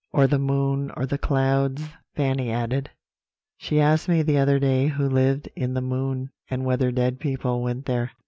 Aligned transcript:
]"'Or 0.13 0.25
the 0.25 0.39
moon 0.39 0.89
or 0.97 1.05
the 1.05 1.19
clouds,' 1.19 1.87
Fanny 2.15 2.49
added. 2.49 2.89
'She 3.55 3.79
asked 3.79 4.09
me 4.09 4.23
the 4.23 4.39
other 4.39 4.57
day 4.57 4.87
who 4.87 5.07
lived 5.07 5.47
in 5.55 5.75
the 5.75 5.79
moon, 5.79 6.31
and 6.49 6.65
whether 6.65 6.91
dead 6.91 7.19
people 7.19 7.61
went 7.61 7.85
there.' 7.85 8.09